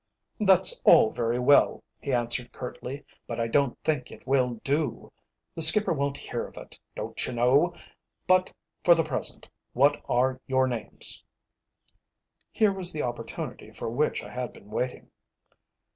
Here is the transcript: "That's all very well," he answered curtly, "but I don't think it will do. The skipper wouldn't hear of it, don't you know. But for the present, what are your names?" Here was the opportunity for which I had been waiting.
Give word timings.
"That's 0.39 0.81
all 0.83 1.11
very 1.11 1.37
well," 1.37 1.83
he 2.01 2.11
answered 2.11 2.51
curtly, 2.51 3.05
"but 3.27 3.39
I 3.39 3.45
don't 3.47 3.77
think 3.83 4.09
it 4.11 4.25
will 4.25 4.55
do. 4.63 5.13
The 5.53 5.61
skipper 5.61 5.93
wouldn't 5.93 6.17
hear 6.17 6.47
of 6.47 6.57
it, 6.57 6.79
don't 6.95 7.23
you 7.27 7.33
know. 7.33 7.75
But 8.25 8.51
for 8.83 8.95
the 8.95 9.03
present, 9.03 9.47
what 9.73 10.01
are 10.09 10.41
your 10.47 10.65
names?" 10.65 11.23
Here 12.51 12.73
was 12.73 12.91
the 12.91 13.03
opportunity 13.03 13.69
for 13.69 13.91
which 13.91 14.23
I 14.23 14.31
had 14.31 14.53
been 14.53 14.71
waiting. 14.71 15.11